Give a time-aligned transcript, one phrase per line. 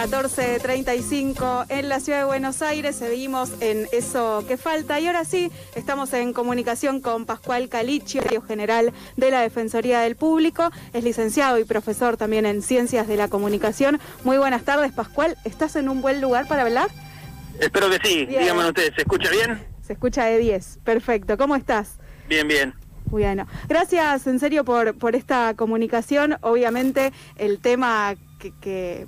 [0.00, 2.96] 14.35 en la ciudad de Buenos Aires.
[2.96, 4.98] Seguimos en eso que falta.
[4.98, 10.70] Y ahora sí, estamos en comunicación con Pascual Calicio, general de la Defensoría del Público.
[10.94, 14.00] Es licenciado y profesor también en Ciencias de la Comunicación.
[14.24, 15.36] Muy buenas tardes, Pascual.
[15.44, 16.88] ¿Estás en un buen lugar para hablar?
[17.60, 18.24] Espero que sí.
[18.24, 19.66] Díganme ustedes, ¿se escucha bien?
[19.82, 20.78] Se escucha de 10.
[20.82, 21.36] Perfecto.
[21.36, 21.98] ¿Cómo estás?
[22.26, 22.72] Bien, bien.
[23.04, 26.38] Bueno, gracias en serio por, por esta comunicación.
[26.40, 28.14] Obviamente el tema
[28.62, 29.06] que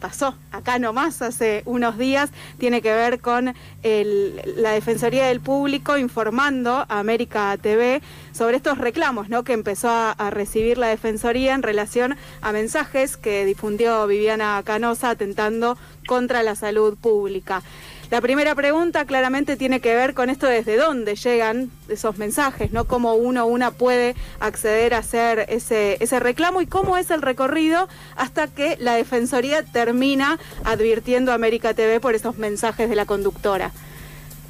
[0.00, 6.86] pasó acá nomás hace unos días, tiene que ver con la Defensoría del Público informando
[6.88, 8.02] a América TV
[8.32, 9.44] sobre estos reclamos ¿no?
[9.44, 15.76] que empezó a, recibir la Defensoría en relación a mensajes que difundió Viviana Canosa atentando
[16.06, 17.62] contra la salud pública.
[18.12, 22.84] La primera pregunta claramente tiene que ver con esto desde dónde llegan esos mensajes, ¿no?
[22.84, 27.88] Cómo uno una puede acceder a hacer ese, ese reclamo y cómo es el recorrido
[28.14, 33.70] hasta que la Defensoría termina advirtiendo a América TV por esos mensajes de la conductora.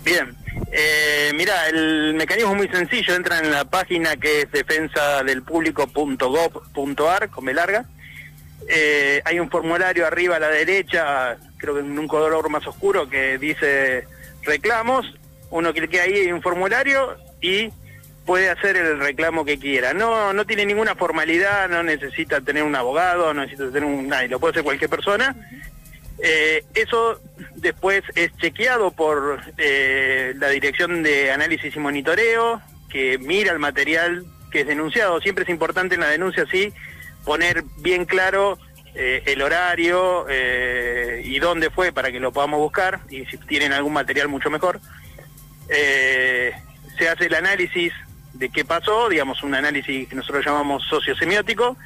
[0.05, 0.37] Bien,
[0.73, 7.45] eh, mira, el mecanismo es muy sencillo, entra en la página que es defensadelpublico.gov.ar, con
[7.45, 7.85] B larga.
[8.69, 13.09] Eh, hay un formulario arriba a la derecha creo que en un color más oscuro
[13.09, 14.05] que dice
[14.43, 15.07] reclamos,
[15.51, 17.71] uno clique ahí un formulario y
[18.27, 19.95] puede hacer el reclamo que quiera.
[19.95, 24.29] No, no tiene ninguna formalidad, no necesita tener un abogado, no necesita tener un nadie,
[24.29, 25.37] lo puede hacer cualquier persona.
[26.19, 27.21] Eh, eso
[27.55, 34.25] después es chequeado por eh, la Dirección de Análisis y Monitoreo, que mira el material
[34.51, 35.21] que es denunciado.
[35.21, 36.73] Siempre es importante en la denuncia, sí,
[37.25, 38.59] poner bien claro
[38.95, 43.73] eh, el horario eh, y dónde fue para que lo podamos buscar y si tienen
[43.73, 44.81] algún material mucho mejor.
[45.71, 46.53] Eh,
[46.99, 47.93] se hace el análisis
[48.35, 51.77] de qué pasó, digamos un análisis que nosotros llamamos sociosemiótico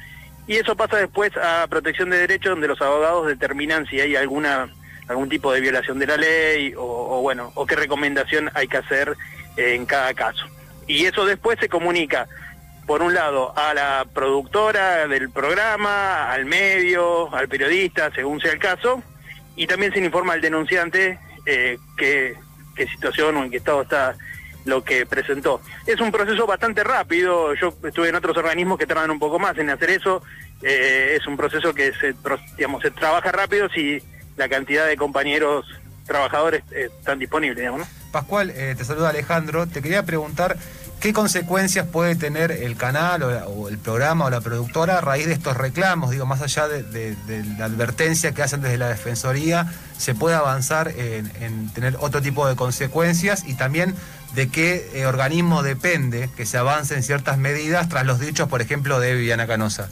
[0.47, 4.69] y eso pasa después a protección de derechos donde los abogados determinan si hay alguna
[5.07, 8.77] algún tipo de violación de la ley o, o bueno o qué recomendación hay que
[8.77, 9.15] hacer
[9.55, 10.45] en cada caso.
[10.87, 12.27] Y eso después se comunica
[12.87, 18.59] por un lado, a la productora del programa, al medio, al periodista, según sea el
[18.59, 19.03] caso,
[19.57, 22.37] y también se informa al denunciante eh, qué,
[22.75, 24.15] situación o en qué estado está
[24.63, 25.61] lo que presentó.
[25.85, 29.57] Es un proceso bastante rápido, yo estuve en otros organismos que tardan un poco más
[29.57, 30.23] en hacer eso,
[30.63, 32.15] eh, es un proceso que se,
[32.55, 34.01] digamos, se trabaja rápido si
[34.37, 35.65] la cantidad de compañeros
[36.05, 37.69] trabajadores están disponibles.
[38.13, 40.55] Pascual, eh, te saluda Alejandro, te quería preguntar
[40.99, 45.33] ¿Qué consecuencias puede tener el canal o, el programa o la productora a raíz de
[45.33, 46.09] estos reclamos?
[46.09, 47.15] Digo, más allá de,
[47.59, 52.55] la advertencia que hacen desde la Defensoría, ¿se puede avanzar en, tener otro tipo de
[52.55, 53.43] consecuencias?
[53.45, 53.93] Y también
[54.33, 58.61] de qué eh, organismo depende que se avance en ciertas medidas tras los dichos, por
[58.63, 59.89] ejemplo, de Viviana Canosa.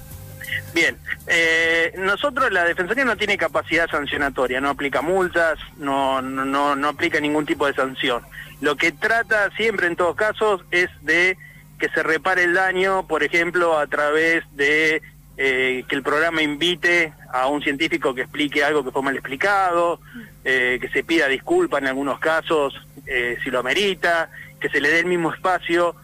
[0.75, 0.97] Bien,
[1.27, 7.21] eh, nosotros la Defensoría no tiene capacidad sancionatoria, no aplica multas, no, no, no aplica
[7.21, 8.23] ningún tipo de sanción.
[8.59, 11.37] Lo que trata siempre en todos casos es de
[11.79, 15.01] que se repare el daño, por ejemplo, a través de
[15.37, 20.01] eh, que el programa invite a un científico que explique algo que fue mal explicado,
[20.43, 22.73] eh, que se pida disculpa en algunos casos
[23.07, 25.95] eh, si lo amerita, que se le dé el mismo espacio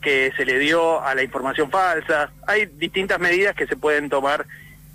[0.00, 2.30] que se le dio a la información falsa.
[2.46, 4.46] Hay distintas medidas que se pueden tomar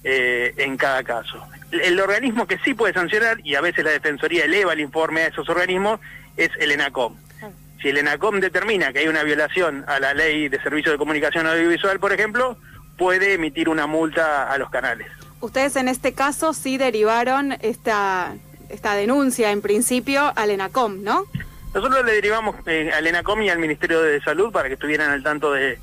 [0.03, 1.41] en cada caso.
[1.71, 5.27] El organismo que sí puede sancionar, y a veces la Defensoría eleva el informe a
[5.27, 5.99] esos organismos,
[6.37, 7.15] es el ENACOM.
[7.41, 7.49] Ah.
[7.81, 11.47] Si el ENACOM determina que hay una violación a la ley de servicio de comunicación
[11.47, 12.57] audiovisual, por ejemplo,
[12.97, 15.07] puede emitir una multa a los canales.
[15.41, 18.35] Ustedes en este caso sí derivaron esta,
[18.69, 21.25] esta denuncia en principio al ENACOM, ¿no?
[21.73, 25.23] Nosotros le derivamos eh, al ENACOM y al Ministerio de Salud para que estuvieran al
[25.23, 25.79] tanto de,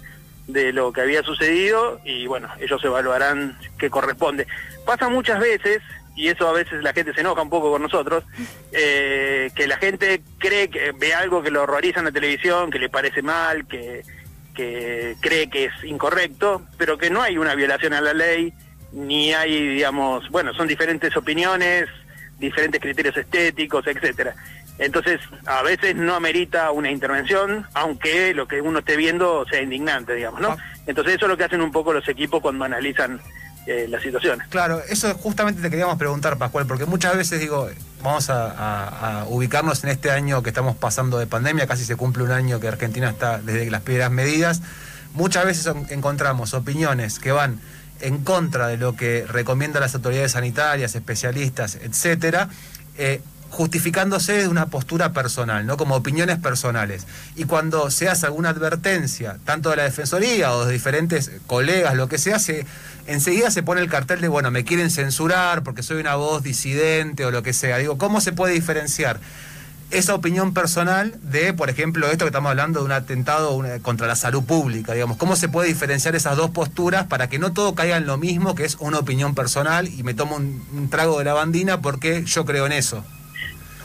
[0.47, 4.47] de lo que había sucedido y bueno, ellos evaluarán qué corresponde.
[4.85, 5.83] Pasa muchas veces
[6.17, 8.25] y eso a veces la gente se enoja un poco con nosotros,
[8.73, 12.79] eh, que la gente cree que ve algo que lo horroriza en la televisión, que
[12.79, 14.03] le parece mal, que,
[14.55, 18.53] que cree que es incorrecto, pero que no hay una violación a la ley,
[18.93, 21.89] ni hay, digamos, bueno, son diferentes opiniones,
[22.39, 24.35] diferentes criterios estéticos, etcétera.
[24.81, 30.15] Entonces, a veces no amerita una intervención, aunque lo que uno esté viendo sea indignante,
[30.15, 30.57] digamos, ¿no?
[30.87, 33.21] Entonces eso es lo que hacen un poco los equipos cuando analizan
[33.67, 34.49] eh, las situaciones.
[34.49, 37.69] Claro, eso justamente te queríamos preguntar, Pascual, porque muchas veces digo,
[38.03, 42.33] vamos a, ubicarnos en este año que estamos pasando de pandemia, casi se cumple un
[42.33, 44.63] año que Argentina está desde las primeras medidas,
[45.13, 47.61] muchas veces encontramos opiniones que van
[48.01, 52.49] en contra de lo que recomiendan las autoridades sanitarias, especialistas, etcétera,
[52.97, 55.77] eh, justificándose de una postura personal, ¿no?
[55.77, 57.07] Como opiniones personales.
[57.37, 62.09] Y cuando se hace alguna advertencia, tanto de la Defensoría o de diferentes colegas, lo
[62.09, 62.65] que se hace,
[63.07, 67.25] enseguida se pone el cartel de, bueno, me quieren censurar porque soy una voz disidente
[67.25, 67.79] o lo que sea.
[67.79, 69.21] Digo, ¿cómo se puede diferenciar?
[69.91, 74.17] esa opinión personal de, por ejemplo, esto que estamos hablando de un atentado contra la
[74.17, 77.97] salud pública, digamos, cómo se puede diferenciar esas dos posturas para que no todo caiga
[77.97, 81.35] en lo mismo, que es una opinión personal y me tomo un, trago de la
[81.35, 83.05] bandina porque yo creo en eso.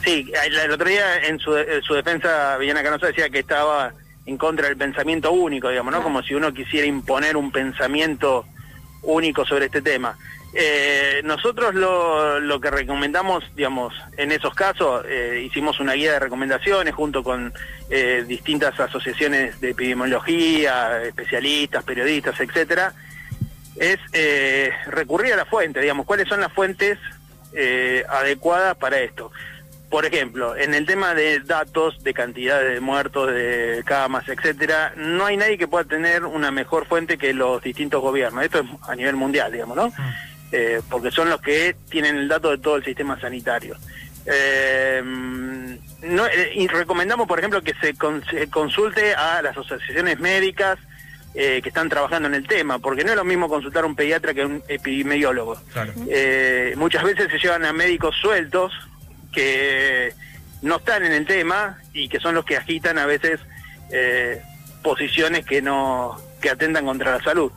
[0.06, 3.92] Sí, el, otro día en su, defensa Villana Canosa decía que estaba
[4.24, 6.00] en contra del pensamiento único, digamos, ¿no?
[6.00, 8.46] Como si uno quisiera imponer un pensamiento
[9.02, 10.16] único sobre este tema.
[10.54, 16.94] Eh, nosotros lo, que recomendamos, digamos, en esos casos, eh, hicimos una guía de recomendaciones
[16.94, 17.52] junto con
[17.90, 22.94] eh, distintas asociaciones de epidemiología, especialistas, periodistas, etcétera,
[23.74, 23.98] es
[24.86, 26.96] recurrir a la fuente, digamos, cuáles son las fuentes
[28.08, 29.32] adecuadas para esto.
[29.90, 35.26] Por ejemplo, en el tema de datos, de cantidades de muertos, de camas, etcétera, no
[35.26, 38.44] hay nadie que pueda tener una mejor fuente que los distintos gobiernos.
[38.44, 39.88] Esto es a nivel mundial, digamos, ¿no?
[39.88, 40.14] Mm.
[40.52, 43.76] Eh, porque son los que tienen el dato de todo el sistema sanitario.
[44.26, 45.02] Eh,
[46.02, 47.94] eh, y recomendamos, por ejemplo, que se,
[48.48, 50.78] consulte a las asociaciones médicas
[51.34, 54.32] que están trabajando en el tema, porque no es lo mismo consultar a un pediatra
[54.32, 55.60] que a un epidemiólogo.
[56.76, 58.72] muchas veces se llevan a médicos sueltos
[59.36, 60.14] que
[60.62, 63.40] no están en el tema y que son los que agitan a veces
[64.82, 67.52] posiciones que no que atentan contra la salud.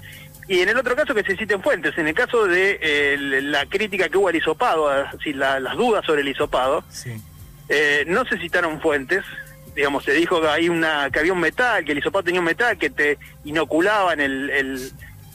[0.49, 4.09] Y en el otro caso que se citen fuentes, en el caso de la crítica
[4.09, 6.83] que hubo al hisopado, así, las dudas sobre el hisopado,
[7.69, 9.23] eh, no se citaron fuentes,
[9.75, 12.47] digamos, se dijo que, hay una, que había un metal, que el hisopado tenía un
[12.47, 14.49] metal que te inoculaban el,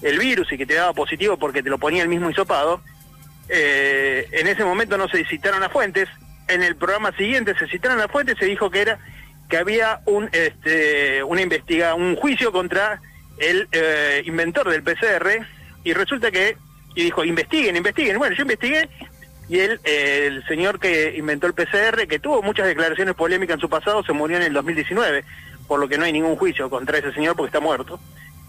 [0.03, 2.83] el, virus y que te daba positivo porque te lo ponía el mismo hisopado.
[3.49, 6.09] Eh, en ese momento no se citaron las fuentes,
[6.49, 8.99] en el programa siguiente se citaron las fuentes, se dijo que era
[9.49, 13.01] que había un este una investiga un juicio contra
[13.39, 15.47] el eh, inventor del PCR
[15.83, 16.57] y resulta que,
[16.95, 18.19] y dijo, investiguen, investiguen.
[18.19, 18.89] Bueno, yo investigué
[19.49, 23.69] y él, el señor que inventó el PCR, que tuvo muchas declaraciones polémicas en su
[23.69, 25.25] pasado, se murió en el 2019,
[25.69, 28.01] por lo que no hay ningún juicio contra ese señor porque está muerto.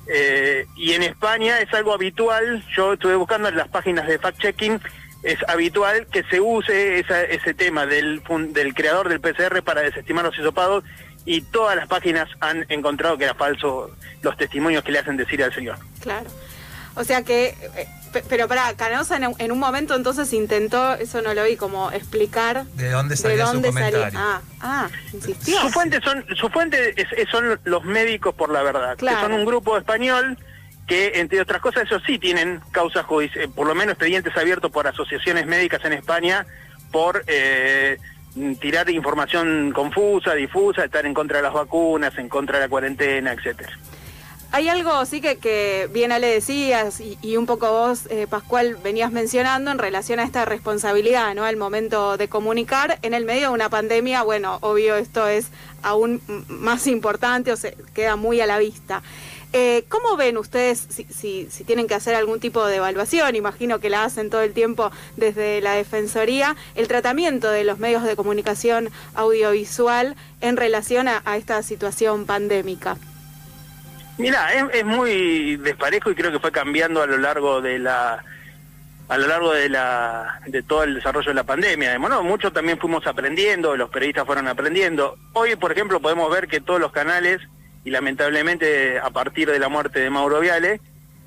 [0.07, 4.79] Eh, y en España es algo habitual, yo estuve buscando en las páginas de fact-checking,
[5.25, 10.37] es habitual que se use ese tema del, del creador del PCR para desestimar los
[10.37, 10.83] hisopados
[11.25, 13.89] y todas las páginas han encontrado que era falso
[14.21, 15.77] los testimonios que le hacen decir al señor.
[15.99, 16.29] Claro.
[16.95, 17.87] O sea que, eh,
[18.29, 22.91] pero para Canosa en, un momento entonces intentó, eso no lo vi, como explicar de
[22.91, 24.07] dónde salía su comentario.
[24.15, 25.59] Ah, ah, insistió.
[25.59, 26.93] Su fuente son, su fuente
[27.31, 30.37] son los médicos por la verdad, que son un grupo español
[30.87, 34.87] que entre otras cosas eso sí tienen causas judiciales, por lo menos expedientes abiertos por
[34.87, 36.45] asociaciones médicas en España
[36.91, 37.97] por eh,
[38.59, 43.33] tirar información confusa, difusa, estar en contra de las vacunas, en contra de la cuarentena,
[43.33, 43.71] etcétera.
[44.51, 49.11] Hay algo sí que, que bien le decías y, un poco vos, eh, Pascual, venías
[49.11, 51.43] mencionando en relación a esta responsabilidad, ¿no?
[51.43, 55.49] Al momento de comunicar en el medio de una pandemia, bueno, obvio esto es
[55.81, 59.01] aún más importante o se queda muy a la vista.
[59.57, 63.37] Eh, ¿Cómo ven ustedes si, tienen que hacer algún tipo de evaluación?
[63.37, 68.03] Imagino que la hacen todo el tiempo desde la Defensoría, el tratamiento de los medios
[68.03, 72.97] de comunicación audiovisual en relación a, esta situación pandémica.
[74.17, 78.25] Mira, es, muy desparejo y creo que fue cambiando a lo largo de la
[79.07, 81.97] a lo largo de la de todo el desarrollo de la pandemia.
[81.97, 85.17] Bueno, mucho también fuimos aprendiendo, los periodistas fueron aprendiendo.
[85.31, 87.39] Hoy, por ejemplo, podemos ver que todos los canales
[87.85, 90.81] y lamentablemente a partir de la muerte de Mauro Viale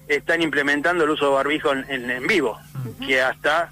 [0.08, 2.58] están implementando el uso de barbijo en, vivo,
[3.06, 3.70] que hasta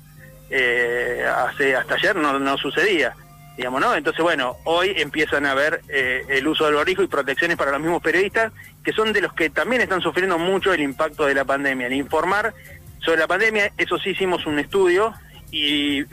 [0.49, 3.14] eh, hace hasta ayer no, sucedía,
[3.57, 3.95] digamos, ¿no?
[3.97, 7.81] Entonces, bueno, hoy empiezan a ver eh, el uso del barbijo y protecciones para los
[7.81, 8.52] mismos periodistas,
[8.85, 11.88] que son de los que también están sufriendo mucho el impacto de la pandemia.
[11.88, 12.55] En informar
[13.00, 15.12] sobre la pandemia, eso sí hicimos un estudio
[15.50, 16.05] y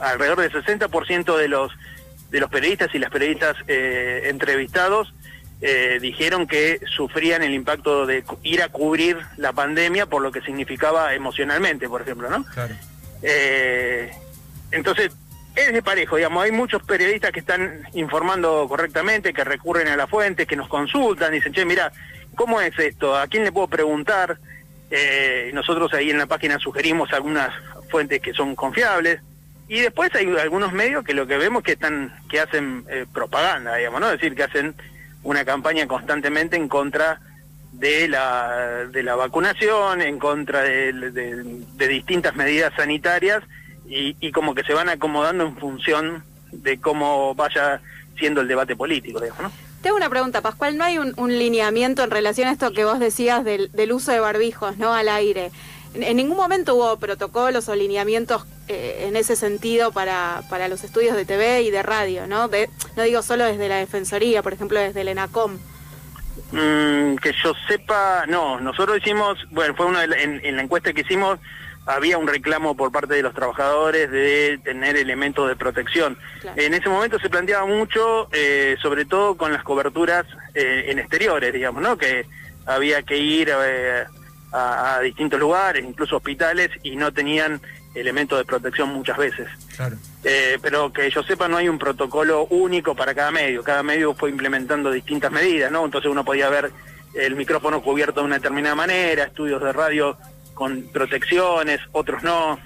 [0.00, 1.72] alrededor del 60% de los
[2.30, 5.12] de los periodistas y las periodistas eh, entrevistados
[5.64, 10.40] eh, dijeron que sufrían el impacto de ir a cubrir la pandemia por lo que
[10.40, 12.44] significaba emocionalmente, por ejemplo, ¿no?
[12.46, 12.74] Claro.
[13.22, 14.10] Eh,
[14.72, 15.12] entonces,
[15.54, 20.08] es de parejo, digamos, hay muchos periodistas que están informando correctamente, que recurren a la
[20.08, 21.92] fuente, que nos consultan, dicen, che, mira,
[22.34, 23.16] ¿cómo es esto?
[23.16, 24.38] ¿A quién le puedo preguntar?
[24.90, 27.52] Eh, nosotros ahí en la página sugerimos algunas
[27.88, 29.20] fuentes que son confiables.
[29.68, 33.76] Y después hay algunos medios que lo que vemos que están que hacen eh, propaganda,
[33.76, 34.06] digamos, ¿no?
[34.08, 34.74] Es decir, que hacen
[35.22, 37.20] una campaña constantemente en contra
[37.72, 43.42] de la, de la vacunación, en contra de, de, distintas medidas sanitarias
[43.88, 47.80] y, y, como que se van acomodando en función de cómo vaya
[48.18, 49.52] siendo el debate político, digamos, ¿no?
[49.82, 50.78] Tengo una pregunta, Pascual.
[50.78, 54.78] ¿No hay un, lineamiento en relación a esto que vos decías del, uso de barbijos
[54.78, 55.50] no al aire?
[55.94, 61.16] En, ningún momento hubo protocolos o lineamientos eh, en ese sentido para, para los estudios
[61.16, 62.48] de TV y de radio, ¿no?
[62.96, 65.58] no digo solo desde la Defensoría, por ejemplo, desde el ENACOM.
[66.52, 68.60] Mm, que yo sepa, no.
[68.60, 71.38] Nosotros hicimos, bueno, fue una en la encuesta que hicimos,
[71.86, 76.16] había un reclamo por parte de los trabajadores de tener elementos de protección.
[76.56, 81.52] En ese momento se planteaba mucho, eh, sobre todo con las coberturas eh, en exteriores,
[81.52, 81.96] digamos, ¿no?
[81.96, 82.26] Que
[82.66, 84.04] había que ir eh,
[84.52, 87.60] a, distintos lugares, incluso hospitales, y no tenían
[87.94, 89.48] elementos de protección muchas veces.
[90.62, 93.62] pero que yo sepa, no hay un protocolo único para cada medio.
[93.62, 95.84] Cada medio fue implementando distintas medidas, ¿no?
[95.84, 96.70] Entonces uno podía ver
[97.14, 100.16] el micrófono cubierto de una determinada manera, estudios de radio
[100.54, 102.58] con protecciones, otros no.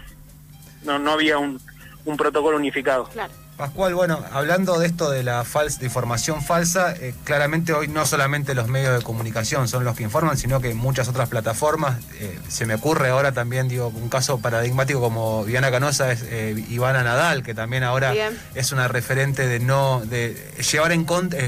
[0.84, 1.60] No, no había un,
[2.04, 3.08] un protocolo unificado.
[3.08, 3.32] Claro.
[3.56, 8.04] Pascual, bueno, hablando de esto de la falsa, de información falsa, eh, claramente hoy no
[8.04, 11.96] solamente los medios de comunicación son los que informan, sino que muchas otras plataformas.
[12.20, 16.66] Eh, se me ocurre ahora también, digo, un caso paradigmático como Viana Canosa es eh,
[16.68, 18.12] Ivana Nadal, que también ahora
[18.54, 20.36] es una referente de no, de
[20.70, 21.38] llevar en contra,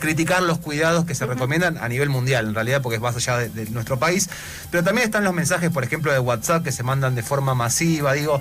[0.00, 3.38] criticar los cuidados que se recomiendan a nivel mundial, en realidad, porque es más allá
[3.38, 4.28] de, de nuestro país.
[4.70, 8.12] Pero también están los mensajes, por ejemplo, de WhatsApp que se mandan de forma masiva,
[8.12, 8.38] digo,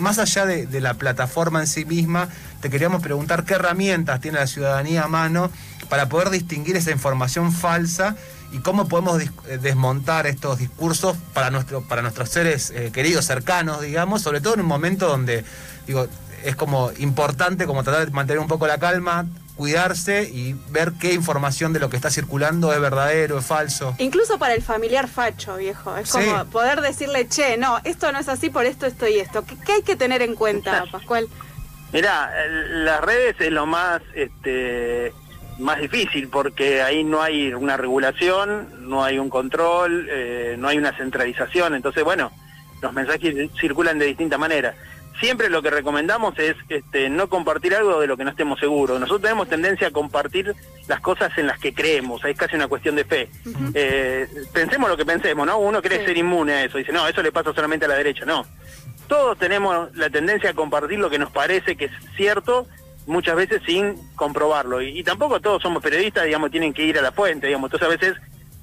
[0.00, 2.28] más allá de, la plataforma en sí misma,
[2.60, 5.50] te queríamos preguntar qué herramientas tiene la ciudadanía a mano
[5.88, 8.16] para poder distinguir esa información falsa
[8.52, 13.80] y cómo podemos eh, desmontar estos discursos para, nuestro, para nuestros seres eh, queridos, cercanos,
[13.80, 15.44] digamos, sobre todo en un momento donde,
[15.86, 16.08] digo,
[16.44, 19.26] es como importante como tratar de mantener un poco la calma,
[19.60, 23.94] cuidarse y ver qué información de lo que está circulando es verdadero, es falso.
[23.98, 25.94] Incluso para el familiar facho, viejo.
[25.98, 29.44] Es como poder decirle, che, no, esto no es así por esto, esto y esto.
[29.44, 31.28] ¿Qué, hay que tener en cuenta, Pascual?
[31.92, 32.32] Mirá,
[32.70, 35.12] las redes es lo más, este,
[35.58, 40.78] más difícil porque ahí no hay una regulación, no hay un control, eh, no hay
[40.78, 41.74] una centralización.
[41.74, 42.32] Entonces, bueno,
[42.80, 44.74] los mensajes circulan de distinta manera
[45.18, 49.00] siempre lo que recomendamos es este, no compartir algo de lo que no estemos seguros.
[49.00, 50.54] Nosotros tenemos tendencia a compartir
[50.88, 53.28] las cosas en las que creemos, es casi una cuestión de fe.
[53.74, 55.58] Eh, pensemos lo que pensemos, ¿no?
[55.58, 58.24] Uno quiere ser inmune a eso, dice, no, eso le pasa solamente a la derecha,
[58.24, 58.46] no.
[59.08, 62.66] Todos tenemos la tendencia a compartir lo que nos parece que es cierto,
[63.06, 64.82] muchas veces sin comprobarlo.
[64.82, 67.90] Y, tampoco todos somos periodistas, digamos, tienen que ir a la fuente, digamos, entonces a
[67.90, 68.16] veces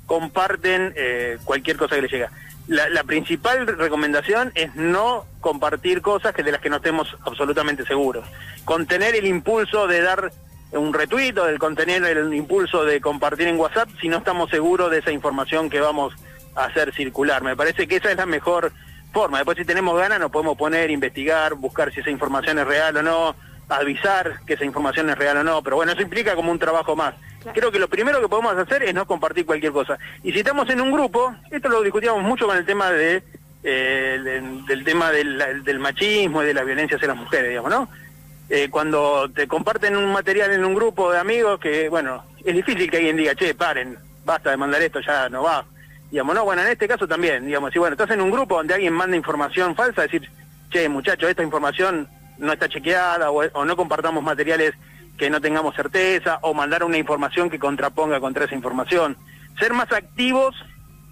[0.06, 2.32] comparten eh, cualquier cosa que les llega
[2.68, 8.26] la, principal recomendación es no compartir cosas que de las que no estemos absolutamente seguros.
[8.66, 10.32] Contener el impulso de dar
[10.72, 15.00] un retuito, del contener el impulso de compartir en WhatsApp si no estamos seguros de
[15.00, 16.14] esa información que vamos
[16.56, 17.42] a hacer circular.
[17.42, 18.74] Me parece que esa es la mejor
[19.14, 19.38] forma.
[19.38, 23.02] Después si tenemos ganas nos podemos poner, investigar, buscar si esa información es real o
[23.02, 23.36] no,
[23.70, 26.96] avisar que esa información es real o no, pero bueno, eso implica como un trabajo
[26.96, 27.16] más.
[27.54, 29.98] Creo que lo primero que podemos hacer es no compartir cualquier cosa.
[30.24, 33.24] Y si estamos en un grupo, esto lo discutíamos mucho con el tema de
[33.64, 37.90] eh, del, tema del, machismo y de la violencia hacia las mujeres, digamos, ¿no?
[38.50, 42.90] Eh, cuando te comparten un material en un grupo de amigos que, bueno, es difícil
[42.90, 45.66] que alguien diga, che, paren, basta de mandar esto, ya no va.
[46.10, 48.74] Digamos, no, bueno, en este caso también, digamos, si bueno, estás en un grupo donde
[48.74, 50.30] alguien manda información falsa, decir,
[50.70, 54.76] che, muchacho, esta información no está chequeada o no compartamos materiales
[55.18, 59.18] que no tengamos certeza o mandar una información que contraponga contra esa información.
[59.60, 60.56] Ser más activos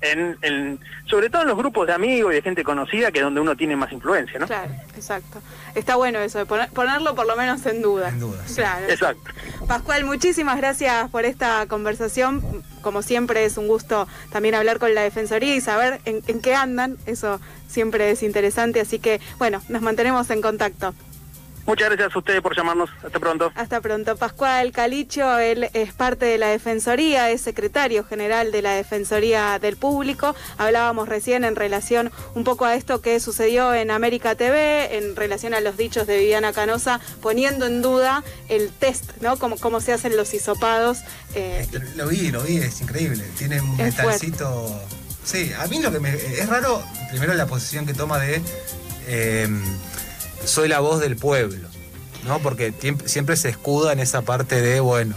[0.02, 3.42] en, sobre todo en los grupos de amigos y de gente conocida, que es donde
[3.42, 4.46] uno tiene más influencia, ¿no?
[4.46, 5.42] Claro, exacto.
[5.74, 8.10] Está bueno eso, de ponerlo por lo menos en duda.
[8.10, 8.88] En duda, Claro.
[8.88, 9.32] Exacto.
[9.68, 12.64] Pascual, muchísimas gracias por esta conversación.
[12.82, 16.98] Como siempre es un gusto también hablar con la Defensoría y saber en qué andan.
[17.08, 20.94] Eso siempre es interesante, así que bueno, nos mantenemos en contacto.
[21.66, 22.92] Muchas gracias a ustedes por llamarnos.
[23.04, 23.52] Hasta pronto.
[23.56, 24.16] Hasta pronto.
[24.16, 29.76] Pascual Calicho, él es parte de la Defensoría, es secretario general de la Defensoría del
[29.76, 30.36] Público.
[30.60, 35.56] Hablábamos recién en relación un poco a esto que sucedió en América TV, en relación
[35.56, 39.38] a los dichos de Viviana Canosa, poniendo en duda el test, ¿no?
[39.38, 41.00] Cómo, cómo se hacen los hisopados.
[41.34, 43.24] Eh, lo vi, lo vi, es increíble.
[43.40, 44.80] Tiene un metalcito.
[45.24, 46.14] Sí, a mí lo que me.
[46.14, 48.40] Es raro, primero la posición que toma de.
[49.08, 49.48] Eh,
[50.46, 51.68] soy la voz del pueblo,
[52.26, 52.40] ¿no?
[52.40, 52.74] Porque
[53.06, 55.16] siempre se escuda en esa parte de, bueno,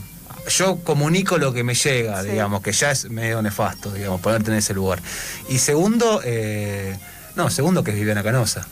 [0.48, 2.30] yo comunico lo que me llega, Sí.
[2.30, 5.00] digamos, que ya es medio nefasto, digamos, ponerte en ese lugar.
[5.48, 6.96] Y segundo, eh,
[7.36, 8.66] no, segundo que es Viviana Canosa.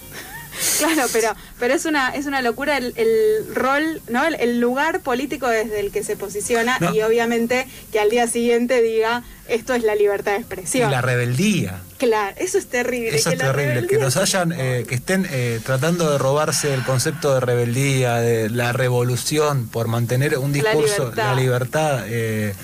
[0.78, 4.25] Claro, pero, pero es una, es una locura el, el rol, ¿no?
[4.26, 6.94] El, el lugar político desde el que se posiciona No.
[6.94, 10.90] y obviamente que al día siguiente diga esto es la libertad de Y expresión.
[10.90, 11.80] la rebeldía.
[11.98, 13.16] Claro, eso es terrible.
[13.16, 16.82] Eso es la terrible, que nos hayan, eh, que estén eh, tratando de robarse el
[16.82, 21.25] concepto de rebeldía, de la revolución, por mantener un La discurso, libertad.
[21.26, 22.54] la libertad, eh,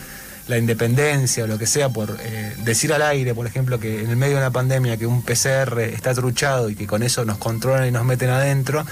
[0.48, 4.10] la independencia o lo que sea, por eh, decir al aire, por ejemplo, que en
[4.10, 7.38] el medio de una pandemia que un PCR está truchado y que con eso nos
[7.38, 8.84] controlan y nos meten adentro,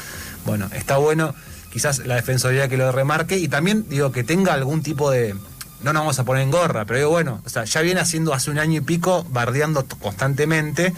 [0.44, 1.34] bueno, está bueno
[1.72, 5.34] quizás la defensoría que lo remarque y también digo que tenga algún tipo de
[5.82, 8.34] no nos vamos a poner en gorra, pero digo, bueno, o sea, ya viene haciendo
[8.34, 10.92] hace un año y pico, bardeando constantemente.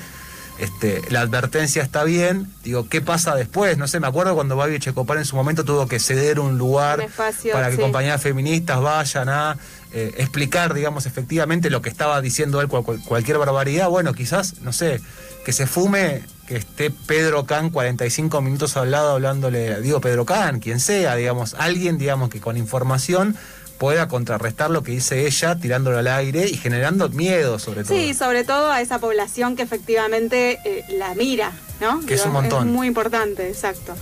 [0.62, 3.76] Este, la advertencia está bien, digo, ¿qué pasa después?
[3.78, 7.00] No sé, me acuerdo cuando Babi Checopar en su momento tuvo que ceder un lugar
[7.00, 7.82] Un espacio, para que sí.
[7.82, 9.56] compañías feministas vayan a
[9.92, 13.88] eh, explicar, digamos, efectivamente lo que estaba diciendo él, cual- cual- cualquier barbaridad.
[13.88, 15.00] Bueno, quizás, no sé,
[15.44, 20.60] que se fume, que esté Pedro Can 45 minutos al lado hablándole, digo, Pedro Can,
[20.60, 23.36] quien sea, digamos, alguien, digamos, que con información
[23.82, 27.98] pueda contrarrestar lo que dice ella, tirándolo al aire y generando miedo, sobre todo.
[27.98, 31.98] Sí, sobre todo a esa población que efectivamente eh, la mira, ¿no?
[32.06, 32.70] Que es un montón.
[32.70, 33.96] muy importante, exacto.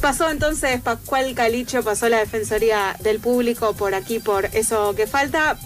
[0.00, 5.56] Pasó entonces Pascual Calicho, pasó la Defensoría del Público por aquí, por eso que falta.